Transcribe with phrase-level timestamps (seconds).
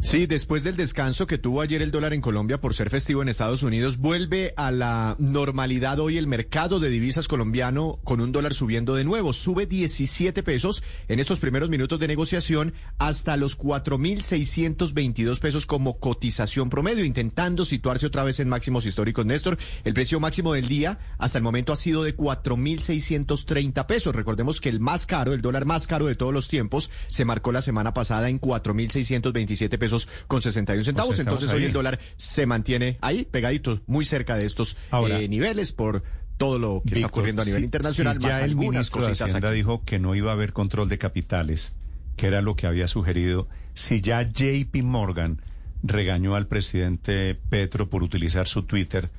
[0.00, 3.28] Sí, después del descanso que tuvo ayer el dólar en Colombia por ser festivo en
[3.28, 8.54] Estados Unidos, vuelve a la normalidad hoy el mercado de divisas colombiano con un dólar
[8.54, 9.32] subiendo de nuevo.
[9.32, 16.70] Sube 17 pesos en estos primeros minutos de negociación hasta los 4.622 pesos como cotización
[16.70, 19.26] promedio, intentando situarse otra vez en máximos históricos.
[19.26, 24.14] Néstor, el precio máximo del día hasta el momento ha sido de 4.630 pesos.
[24.14, 27.50] Recordemos que el más caro, el dólar más caro de todos los tiempos, se marcó
[27.50, 29.87] la semana pasada en 4.627 pesos
[30.26, 31.08] con 61 centavos.
[31.08, 35.28] Pues Entonces hoy el dólar se mantiene ahí, pegadito, muy cerca de estos Ahora, eh,
[35.28, 36.02] niveles por
[36.36, 39.06] todo lo que está ocurriendo a nivel si- internacional, si ya más el algunas ministro
[39.06, 39.56] de Hacienda aquí.
[39.56, 41.74] dijo que no iba a haber control de capitales,
[42.16, 43.48] que era lo que había sugerido.
[43.74, 45.40] Si ya JP Morgan
[45.82, 49.10] regañó al presidente Petro por utilizar su Twitter,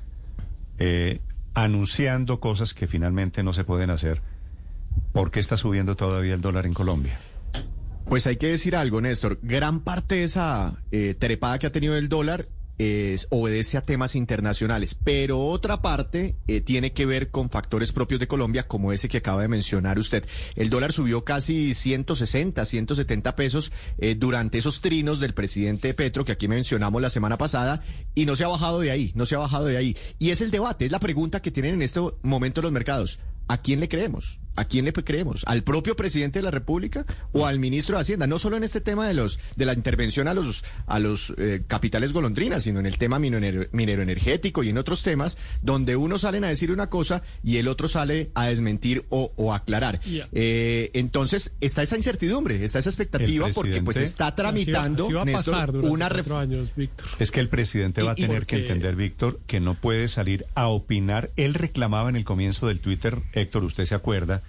[0.78, 1.20] eh,
[1.54, 4.22] anunciando cosas que finalmente no se pueden hacer,
[5.12, 7.18] ¿por qué está subiendo todavía el dólar en Colombia?
[8.10, 9.38] Pues hay que decir algo, Néstor.
[9.40, 14.16] Gran parte de esa eh, trepada que ha tenido el dólar es, obedece a temas
[14.16, 19.08] internacionales, pero otra parte eh, tiene que ver con factores propios de Colombia, como ese
[19.08, 20.26] que acaba de mencionar usted.
[20.56, 26.32] El dólar subió casi 160, 170 pesos eh, durante esos trinos del presidente Petro, que
[26.32, 27.84] aquí mencionamos la semana pasada,
[28.16, 29.96] y no se ha bajado de ahí, no se ha bajado de ahí.
[30.18, 33.20] Y es el debate, es la pregunta que tienen en este momento los mercados.
[33.46, 34.40] ¿A quién le creemos?
[34.56, 35.42] ¿A quién le creemos?
[35.46, 38.26] ¿Al propio presidente de la República o al ministro de Hacienda?
[38.26, 41.62] No solo en este tema de los de la intervención a los a los eh,
[41.66, 46.22] capitales golondrinas, sino en el tema minero, minero energético y en otros temas donde unos
[46.22, 50.00] salen a decir una cosa y el otro sale a desmentir o, o aclarar.
[50.32, 55.22] Eh, entonces está esa incertidumbre, está esa expectativa porque pues está tramitando Así va, así
[55.22, 56.46] va a Néstor, pasar durante una reforma.
[57.18, 60.68] Es que el presidente va a tener que entender, Víctor, que no puede salir a
[60.68, 61.30] opinar.
[61.36, 64.42] Él reclamaba en el comienzo del Twitter, Héctor, usted se acuerda,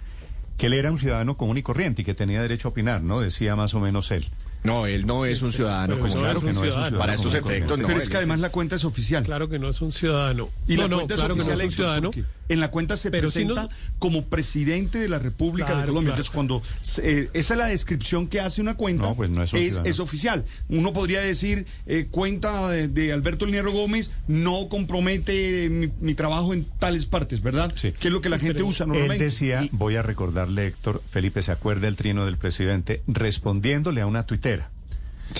[0.56, 3.20] que él era un ciudadano común y corriente y que tenía derecho a opinar, ¿no?
[3.20, 4.26] Decía más o menos él.
[4.64, 6.98] No, él no es un ciudadano como claro es que no es un ciudadano.
[6.98, 7.78] para estos efectos.
[7.78, 9.24] No, Pero es que además la cuenta es oficial.
[9.24, 10.50] Claro que no es un ciudadano.
[10.68, 12.10] Y no, la no, cuenta claro es que no oficial, es un ciudadano.
[12.48, 16.14] En la cuenta se Pero si presenta no- como presidente de la República de Colombia.
[16.14, 16.22] claro.
[16.22, 16.62] Entonces, cuando
[17.02, 20.44] eh, esa es la descripción que hace una cuenta, No, pues no es oficial.
[20.68, 26.52] Uno podría decir, eh, cuenta de, de Alberto Linero Gómez no compromete mi, mi trabajo
[26.54, 27.72] en tales partes, ¿verdad?
[27.76, 27.92] Sí.
[27.92, 29.24] Que es lo que la gente pero usa Él normalmente.
[29.24, 33.02] decía, Y- voy a recordarle, Héctor, Felipe, ¿se acuerda el trino del presidente?
[33.06, 34.70] Respondiéndole a una tuitera.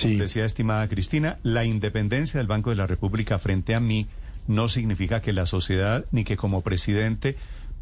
[0.01, 4.07] Decía, estimada Cristina, la independencia del Banco de la República frente a mí
[4.47, 7.37] no significa que la sociedad ni que como presidente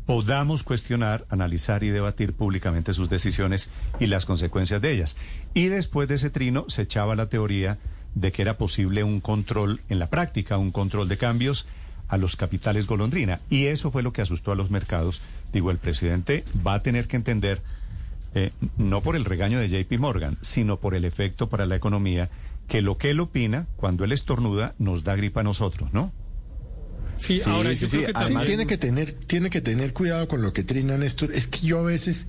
[0.05, 5.15] podamos cuestionar, analizar y debatir públicamente sus decisiones y las consecuencias de ellas.
[5.53, 7.77] Y después de ese trino se echaba la teoría
[8.15, 11.67] de que era posible un control en la práctica, un control de cambios
[12.07, 13.39] a los capitales golondrina.
[13.49, 15.21] Y eso fue lo que asustó a los mercados.
[15.53, 17.61] Digo, el presidente va a tener que entender
[18.33, 22.29] eh, no por el regaño de JP Morgan, sino por el efecto para la economía,
[22.67, 26.11] que lo que él opina, cuando él estornuda, nos da gripa a nosotros, ¿no?
[27.21, 28.47] Sí, Sí, ahora sí, yo sí, creo que además- Sí, también...
[28.47, 31.31] tiene que tener, tiene que tener cuidado con lo que trina Néstor.
[31.33, 32.27] Es que yo a veces,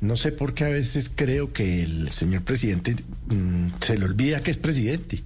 [0.00, 2.96] no sé por qué a veces creo que el señor presidente
[3.28, 5.22] mm, se le olvida que es presidente.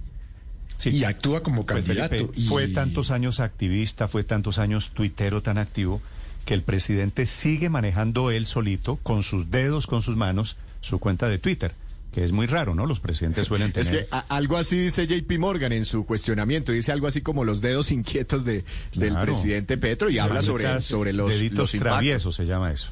[0.77, 0.89] Sí.
[0.91, 2.09] Y actúa como Pues, candidato.
[2.15, 6.01] Felipe, y- Fue tantos años activista, fue tantos años tuitero tan activo,
[6.45, 11.27] que el presidente sigue manejando él solito, con sus dedos, con sus manos, su cuenta
[11.27, 11.73] de Twitter,
[12.11, 12.85] que es muy raro, ¿no?
[12.87, 13.93] Los presidentes suelen tener...
[13.95, 17.43] Es que a- algo así dice JP Morgan en su cuestionamiento, dice algo así como
[17.45, 18.63] los dedos inquietos de,
[18.95, 22.91] del presidente Petro y habla sobre, sobre los, deditos los traviesos se llama eso.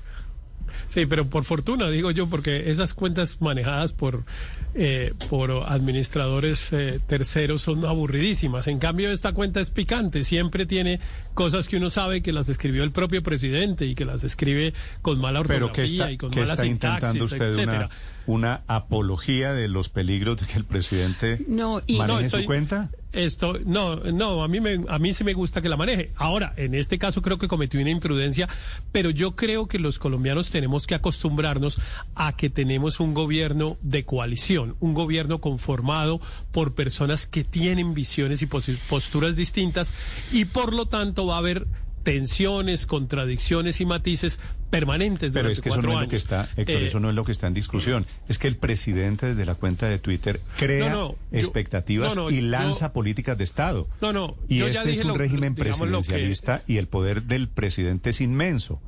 [0.89, 4.23] Sí, pero por fortuna, digo yo, porque esas cuentas manejadas por,
[4.73, 8.67] eh, por administradores eh, terceros son aburridísimas.
[8.67, 10.99] En cambio, esta cuenta es picante, siempre tiene
[11.33, 15.19] cosas que uno sabe que las escribió el propio presidente y que las escribe con
[15.19, 17.89] mala ortografía está, y con mala está intentando usted etcétera.
[18.27, 22.41] una, una apología de los peligros de que el presidente No, y- maneje No, estoy-
[22.41, 22.89] su cuenta.
[23.17, 26.11] Esto, no, no, a mí, me, a mí sí me gusta que la maneje.
[26.17, 28.47] Ahora, en este caso creo que cometió una imprudencia,
[28.91, 31.79] pero yo creo que los colombianos tenemos que acostumbrarnos
[32.13, 36.21] a que tenemos un gobierno de coalición, un gobierno conformado
[36.51, 39.93] por personas que tienen visiones y posturas distintas
[40.31, 41.65] y por lo tanto va a haber
[42.07, 44.39] tensiones, contradicciones y matices
[44.69, 46.09] permanentes Pero es que eso no es lo años.
[46.09, 48.05] que está, Héctor, Eh, eso no es lo que está en discusión.
[48.29, 52.31] Es que el presidente desde la cuenta de Twitter crea No, no, yo- expectativas no,
[52.31, 53.89] y yo- lanza políticas de Estado.
[53.99, 57.23] No, no, Y yo ya este es un lo- régimen que- presidencialista y el poder
[57.23, 58.79] del presidente es inmenso.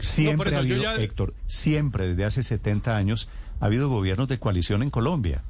[0.00, 3.28] Siempre eso ha habido, ya- Héctor, siempre desde hace 70 años
[3.60, 5.44] ha habido gobiernos de coalición en Colombia.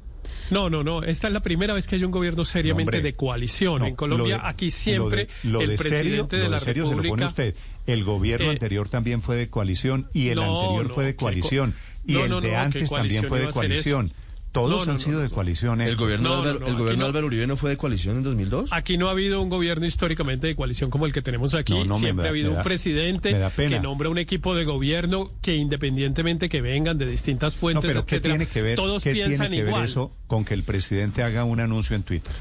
[0.51, 1.03] No, no, no.
[1.03, 3.79] Esta es la primera vez que hay un gobierno seriamente No, de coalición.
[3.81, 6.49] No, en Colombia, de- aquí siempre lo de, lo el de serio, presidente lo de
[6.49, 7.25] la serio se lo pone República.
[7.27, 7.55] usted.
[7.87, 11.71] El gobierno Eh, anterior también fue de coalición y el no, anterior fue de coalición
[11.71, 11.77] co-
[12.11, 14.05] y el de antes también fue de coalición.
[14.07, 14.15] eso.
[14.55, 15.81] Todos No, han no, sido no, de coalición.
[15.81, 16.05] El Héctor.
[16.05, 17.03] gobierno, No, de no, Álvaro, no, el gobierno no.
[17.03, 18.69] de Álvaro Uribe no fue de coalición en 2002.
[18.71, 21.73] Aquí no ha habido un gobierno históricamente de coalición como el que tenemos aquí.
[21.73, 24.63] No, no, me Siempre da- ha habido da- un presidente que nombra un equipo de
[24.65, 28.75] gobierno que independientemente que vengan de distintas No, fuentes, pero ¿qué etcétera, tiene que ver,
[28.75, 29.85] todos qué tiene piensan que ver igual.
[29.85, 32.31] eso con que el presidente haga un anuncio en Twitter?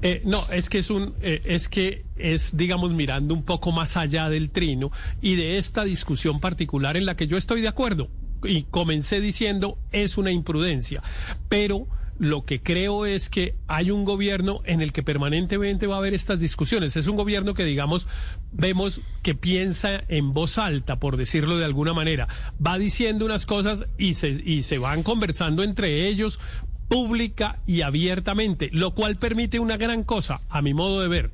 [0.00, 3.96] Eh, no, es que es un, eh, es que es, digamos, mirando un poco más
[3.96, 8.08] allá del trino y de esta discusión particular en la que yo estoy de acuerdo
[8.44, 11.02] y comencé diciendo es una imprudencia,
[11.48, 11.86] pero
[12.18, 16.14] lo que creo es que hay un gobierno en el que permanentemente va a haber
[16.14, 16.96] estas discusiones.
[16.96, 18.08] Es un gobierno que, digamos,
[18.50, 22.26] vemos que piensa en voz alta, por decirlo de alguna manera.
[22.64, 26.40] Va diciendo unas cosas y se, y se van conversando entre ellos
[26.88, 31.30] pública y abiertamente, lo cual permite una gran cosa, a mi modo de ver,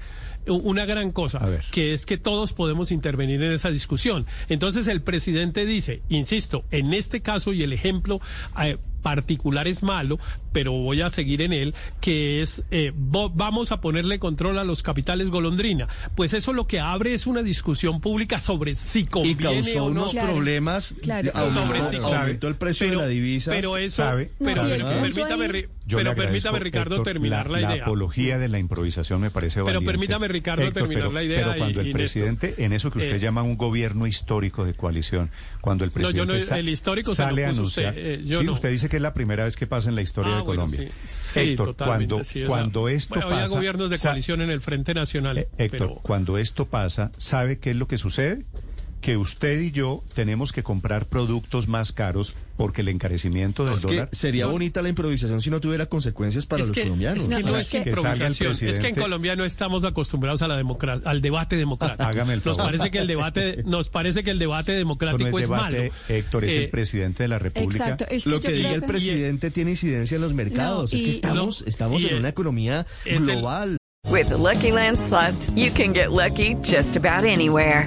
[0.46, 1.64] una gran cosa, A ver.
[1.70, 4.26] que es que todos podemos intervenir en esa discusión.
[4.48, 8.20] Entonces el presidente dice, insisto, en este caso y el ejemplo
[8.62, 10.18] eh, particular es malo,
[10.52, 14.82] pero voy a seguir en él, que es eh, vamos a ponerle control a los
[14.82, 15.88] capitales golondrina.
[16.16, 19.90] Pues eso lo que abre es una discusión pública sobre si Y conviene causó o
[19.90, 20.00] no.
[20.02, 20.96] unos Claro, problemas.
[21.02, 21.30] claro.
[21.34, 23.50] Aumentó, Sobre aumentó el precio de la divisa.
[23.50, 24.02] Pero eso,
[24.38, 27.82] pero, pero permítame, Yo pero permítame Ricardo Héctor, terminar la, la idea.
[27.84, 29.86] apología de la improvisación me parece Pero valiente.
[29.86, 32.90] permítame, Ricardo, Héctor, terminar pero- la idea Pero cuando y- el y presidente, en eso
[32.90, 36.40] que usted Eh, llama un gobierno histórico de coalición, cuando el No, yo presidente no-
[36.40, 38.52] sa- el histórico se sale a anunciar, usted, eh, yo sí, no.
[38.52, 40.62] usted dice que es la primera vez que pasa en la historia Ah, de bueno,
[40.62, 40.90] Colombia.
[41.04, 41.08] sí.
[41.34, 44.62] Sí, Héctor, cuando, sí, cuando la- esto bueno, había pasa, gobiernos de coalición en el
[44.62, 48.42] Frente Nacional, eh, Héctor, pero cuando esto pasa, ¿sabe qué es lo que sucede?
[49.04, 53.84] Que usted y yo tenemos que comprar productos más caros porque el encarecimiento del es
[53.84, 54.52] que dólar sería No.
[54.52, 57.24] bonita la improvisación si no tuviera consecuencias para es los que, colombianos.
[57.24, 59.84] es que no, No, es que- Que el improvisación, es que en Colombia no estamos
[59.84, 62.02] acostumbrados a la democracia, al debate democrático.
[62.02, 62.72] Hágame el Nos favor.
[62.72, 65.78] parece que el debate, nos parece que el debate Esto no democrático es es debate,
[65.80, 65.92] malo.
[66.08, 67.84] Héctor es Eh, el presidente de la República.
[67.84, 68.06] Exacto.
[68.08, 70.92] Es Lo yo que diga creo el que- presidente tiene incidencia en los mercados.
[70.92, 73.76] No, es que y- estamos, no, estamos y en el- una economía es el- global.
[74.08, 77.86] With the Lucky Land slots, you can get lucky just about anywhere.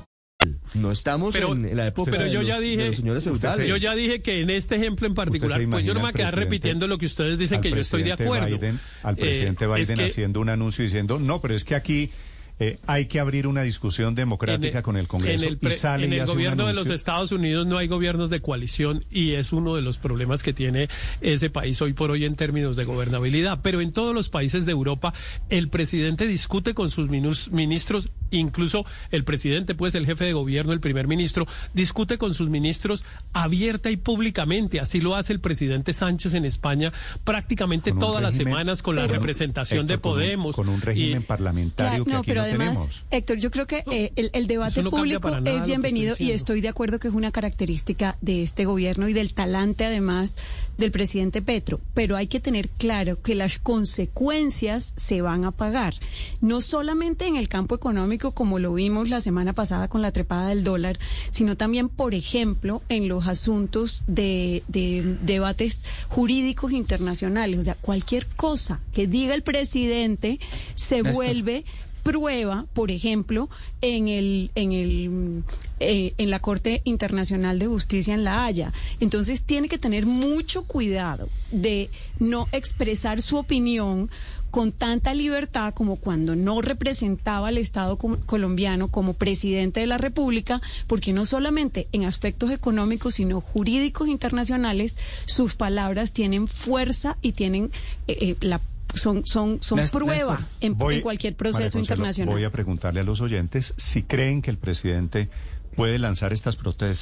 [0.73, 2.95] No estamos Pero- en, en la época pero de, yo los, ya de dije- los
[2.95, 3.67] señores feudales.
[3.67, 6.03] Yo ya dije que en este ejemplo en particular, ¿Usted se pues yo no me
[6.05, 8.57] voy a quedar repitiendo lo que ustedes dicen que yo estoy de acuerdo.
[8.57, 11.75] Biden- al Eh, presidente es Biden que- haciendo un anuncio diciendo, no, pero es que
[11.75, 12.09] aquí
[12.59, 16.05] eh, hay que abrir una discusión democrática con el Congreso en el, pre- y sale
[16.05, 16.89] en y el hace gobierno de los.
[16.91, 20.89] Estados Unidos no hay gobiernos de coalición y es uno de los problemas que tiene
[21.21, 23.59] ese país hoy por hoy en términos de gobernabilidad.
[23.63, 25.13] Pero en todos los países de Europa
[25.49, 30.79] el presidente discute con sus ministros, incluso el presidente, pues el jefe de gobierno, el
[30.79, 34.79] primer ministro, discute con sus ministros abierta y públicamente.
[34.79, 36.91] Así lo hace el presidente Sánchez en España
[37.23, 40.55] prácticamente todas las semanas con la representación de Héctor, con un- Podemos.
[40.55, 43.05] Con un, régimen Y- parlamentario Claro, que no, aquí pero no además, tenemos.
[43.11, 46.61] Héctor, yo creo que eh, el, el debate no público es bienvenido estoy y estoy
[46.61, 50.35] de acuerdo que es una característica de este gobierno y del talante además
[50.77, 55.93] del presidente Petro, pero hay que tener claro que las consecuencias se van a pagar,
[56.41, 60.49] no solamente en el campo económico como lo vimos la semana pasada con la trepada
[60.49, 60.97] del dólar,
[61.29, 68.25] sino también, por ejemplo, en los asuntos de, de debates jurídicos internacionales, o sea, cualquier
[68.27, 70.39] cosa que diga el presidente
[70.75, 71.13] se Néstor.
[71.13, 71.65] vuelve
[72.03, 73.49] prueba, por ejemplo,
[73.81, 75.43] en el en el
[75.79, 78.73] eh, en la Corte Internacional de Justicia en La Haya.
[78.99, 81.89] Entonces tiene que tener mucho cuidado de
[82.19, 84.09] no expresar su opinión
[84.51, 90.61] con tanta libertad como cuando no representaba al Estado colombiano como presidente de la República,
[90.87, 97.71] porque no solamente en aspectos económicos, sino jurídicos internacionales, sus palabras tienen fuerza y tienen
[98.07, 98.59] eh, eh, la
[98.95, 102.33] son son son Néstor, prueba Néstor, en, voy- en cualquier proceso Consuelo, internacional.
[102.35, 105.29] Voy a preguntarle a los oyentes si creen que el presidente
[105.75, 106.55] puede lanzar estas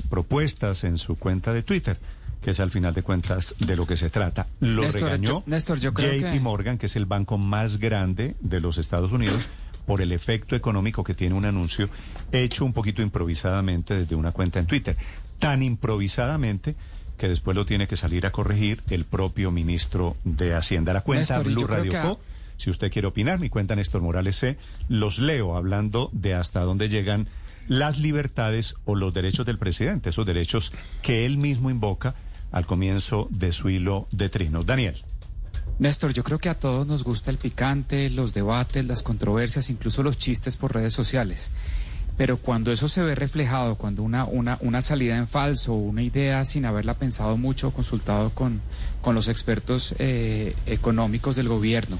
[0.09, 1.97] propuestas en su cuenta de Twitter,
[2.41, 4.47] que es al final de cuentas de lo que se trata.
[4.59, 7.77] Lo Néstor, regañó yo- Néstor, yo creo JP que- Morgan, que es el banco más
[7.77, 9.49] grande de los Estados Unidos,
[9.85, 11.89] por el efecto económico que tiene un anuncio
[12.31, 14.95] hecho un poquito improvisadamente desde una cuenta en Twitter.
[15.39, 16.75] Tan improvisadamente
[17.19, 20.93] que después lo tiene que salir a corregir el propio ministro de Hacienda.
[20.93, 22.19] La cuenta Néstor, Blue Radio que Co.
[22.57, 24.57] Si usted quiere opinar, mi cuenta Néstor Morales C.
[24.87, 27.27] Los leo hablando de hasta dónde llegan
[27.67, 30.71] las libertades o los derechos del presidente, esos derechos
[31.01, 32.15] que él mismo invoca
[32.51, 34.65] al comienzo de su hilo de trinos.
[34.65, 34.95] Daniel.
[35.77, 40.03] Néstor, yo creo que a todos nos gusta el picante, los debates, las controversias, incluso
[40.03, 41.51] los chistes por redes sociales.
[42.19, 46.43] Pero cuando eso se ve reflejado, cuando una, una, una salida en falso, una idea
[46.43, 48.59] sin haberla pensado mucho consultado con,
[49.01, 51.97] con los expertos eh, económicos del gobierno,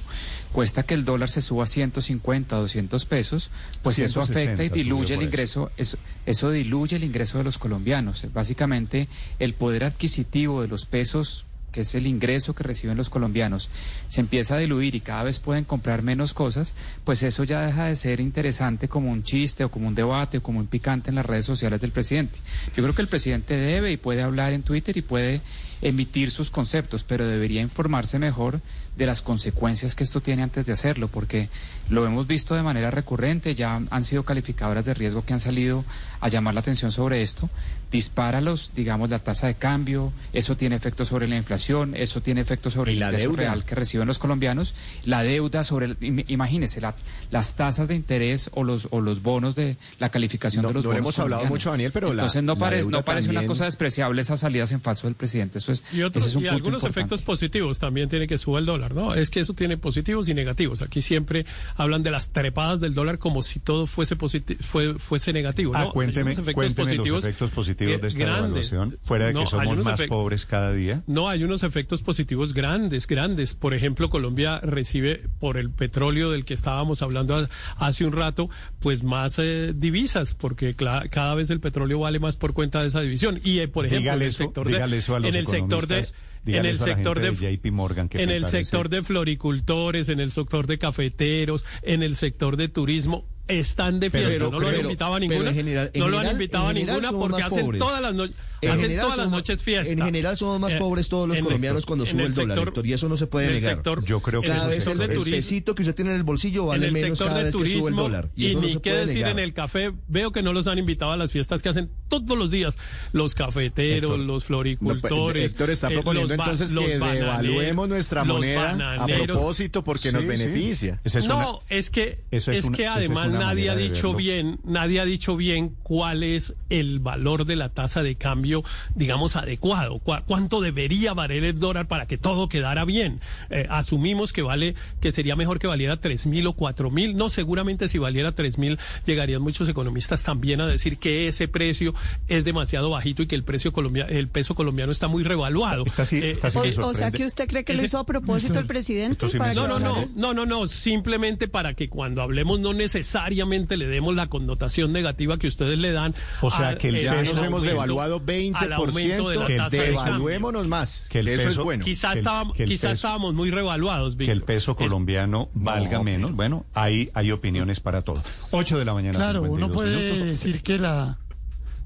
[0.52, 3.50] cuesta que el dólar se suba a 150, 200 pesos,
[3.82, 7.58] pues eso 160 afecta y diluye el ingreso, eso, eso diluye el ingreso de los
[7.58, 8.26] colombianos.
[8.34, 9.08] Básicamente,
[9.40, 13.70] el poder adquisitivo de los pesos que es el ingreso que reciben los colombianos,
[14.08, 16.74] se empieza a diluir y cada vez pueden comprar menos cosas,
[17.04, 20.44] pues eso ya deja de ser interesante como un chiste o como un debate o
[20.44, 22.38] como un picante en las redes sociales del presidente.
[22.76, 25.42] Yo creo que el presidente debe y puede hablar en Twitter y puede
[25.82, 28.62] emitir sus conceptos, pero debería informarse mejor
[28.98, 31.48] de las consecuencias que esto tiene antes de hacerlo, porque
[31.90, 35.86] lo hemos visto de manera recurrente, ya han sido calificadoras de riesgo que han salido
[36.20, 37.50] a llamar la atención sobre esto,
[37.92, 42.42] dispara los, digamos, la tasa de cambio, eso tiene efecto sobre la inflación, eso tiene
[42.42, 43.44] efecto sobre el la ingreso deuda.
[43.44, 46.94] real que reciben los colombianos, la deuda sobre, el- imagínese, la-
[47.32, 50.84] las tasas de interés o los, o los bonos de la calificación No- de los
[50.84, 51.00] no bonos.
[51.00, 53.64] hemos hablado mucho, Daniel, pero la- Entonces no, la parece deuda no parece una cosa
[53.66, 56.46] despreciable esas salidas en falso del presidente, eso es, Y, otros, ese es un y
[56.46, 57.00] punto algunos importante.
[57.00, 59.14] efectos positivos también tiene que suba el dólar, ¿no?
[59.14, 60.82] Es que eso tiene positivos y negativos.
[60.82, 61.46] Aquí siempre
[61.76, 64.16] hablan de las trepadas del dólar como si todo fuese
[64.62, 65.80] fue, fuese negativo, ¿no?
[65.80, 68.72] Ah, cuénteme, efectos cuénteme los efectos positivos de esta grandes.
[68.72, 71.04] devaluación, fuera de No, que somos más pobres cada día.
[71.08, 73.54] No, hay unos efectos positivos grandes, grandes.
[73.54, 78.50] Por ejemplo, Colombia recibe por el petróleo del que estábamos hablando ha- hace un rato,
[78.80, 83.02] pues más eh, divisas, porque cada vez el petróleo vale más por cuenta de esa
[83.02, 83.40] división.
[83.44, 85.88] Y eh, por ejemplo, dígale en el sector de, eso a los en el sector
[85.88, 89.04] de, economistas, en el a sector de, de JP Morgan que en el sector de
[89.04, 93.26] floricultores, en el sector de cafeteros, en el sector de turismo.
[93.48, 96.08] Están de fiesta, pero- no lo han pero- invitado a ninguna, en general- en no
[96.10, 97.80] lo han invitado a ninguna porque más hacen pobres.
[97.80, 99.92] todas las noches, En hacen todas las noches fiesta.
[99.92, 102.86] En general somos más Eh, pobres todos los el- colombianos cuando sube el, dólar, sector-
[102.86, 103.76] y eso no se puede en el negar.
[103.78, 106.68] sector- Yo creo que cada vez el, el pesito que usted tiene en el bolsillo
[106.68, 108.30] vale en el menos sector cada de vez que sube el dólar.
[108.36, 109.32] Y, y, eso no ni se qué puede decir negar.
[109.32, 112.38] en el café, veo que no los han invitado a las fiestas que hacen todos
[112.38, 112.78] los días
[113.14, 114.20] los cafeteros, Héctor.
[114.20, 115.44] los No, floricultores.
[115.44, 119.84] pues, Héctor está eh, proponiendo los ba- entonces los que devaluemos nuestra moneda a propósito
[119.84, 121.00] porque nos Sí, beneficia.
[121.04, 124.14] Es no, una- es que eso es es, una- que es además nadie ha dicho
[124.14, 128.64] bien, nadie ha dicho bien cuál es el valor de la tasa de cambio,
[128.96, 133.20] digamos adecuado, Cu- cuánto debería valer el dólar para que todo quedara bien.
[133.50, 137.16] Eh, asumimos que vale, que sería mejor que valiera tres mil o cuatro mil.
[137.16, 141.94] No, seguramente si valiera tres mil llegarían muchos economistas también a decir que ese precio
[142.28, 145.84] es demasiado bajito y que el precio colombia, el peso colombiano está muy revaluado.
[145.86, 148.60] Esta sí- Eh, esta sí O, sea que usted cree que lo hizo a propósito
[148.60, 152.22] el presidente sí para que no, no, no, no, no, no, simplemente para que cuando
[152.22, 156.14] hablemos no necesariamente le demos la connotación negativa que ustedes le dan.
[156.42, 158.22] O sea, a- que el eh, peso- nos hemos devaluado
[158.56, 160.04] al aumento de 20%, la que tasa de cambio.
[160.04, 161.06] devaluémonos más.
[161.10, 161.84] Que el eso peso- es bueno.
[161.86, 166.34] Quizás estábamos, peso- estábamos muy revaluados, que el peso Es- colombiano valga menos.
[166.36, 168.22] Bueno, hay, hay opiniones para todo.
[168.52, 169.18] 8 de la mañana.
[169.18, 170.28] Claro, 52 uno puede minutos.
[170.28, 171.18] decir que la...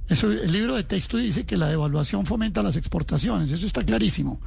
[0.09, 4.41] Eso, el libro de texto dice que la devaluación fomenta las exportaciones, eso está clarísimo,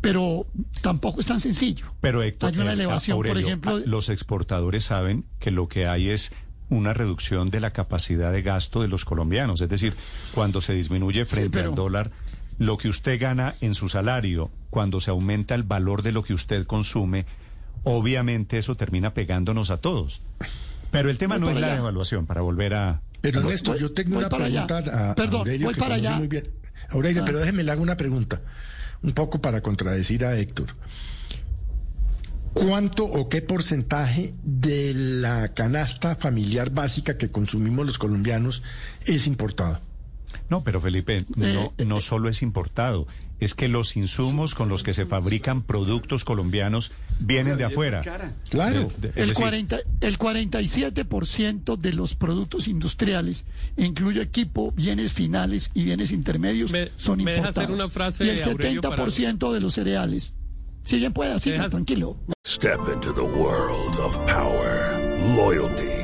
[0.00, 0.46] pero
[0.80, 1.86] tampoco es tan sencillo.
[2.00, 5.86] Pero Héctor, Hay una eh, elevación, por ejemplo, ah, los exportadores saben que lo que
[5.86, 6.32] hay es
[6.70, 9.60] una reducción de la capacidad de gasto de los colombianos.
[9.60, 9.94] Es decir,
[10.34, 12.10] cuando se disminuye frente pero- al dólar,
[12.58, 16.34] lo que usted gana en su salario, cuando se aumenta el valor de lo que
[16.34, 17.26] usted consume,
[17.82, 20.22] obviamente eso termina pegándonos a todos.
[20.90, 23.00] Pero el tema no es la devaluación, para volver a...
[23.24, 24.66] Pero Voy- voy- yo tengo una allá.
[24.66, 26.16] pregunta a Perdón, Aurelio voy que para allá.
[26.18, 26.50] muy bien.
[26.90, 27.24] Aurelio, Ah.
[27.24, 28.42] pero déjeme le hago una pregunta,
[29.02, 30.66] un poco para contradecir a Héctor.
[32.52, 38.62] ¿Cuánto o qué porcentaje de la canasta familiar básica que consumimos los colombianos
[39.06, 39.80] es importado?
[40.50, 43.06] No, pero Felipe, no, Eh, no solo es importado,
[43.40, 48.00] es que los insumos con los que se fabrican productos colombianos vienen de afuera.
[48.48, 48.90] Claro.
[48.98, 53.44] De- de- es El, decir, 40, el 47% de los productos industriales,
[53.76, 57.56] incluye equipo, bienes finales y bienes intermedios, Me- son me deja importados.
[57.64, 60.32] hacer una frase, y el Aurelio, 70% de los cereales.
[60.84, 62.16] Si bien siga, dejas- tranquilo.
[62.46, 65.00] Step into the world of power,
[65.34, 66.03] loyalty,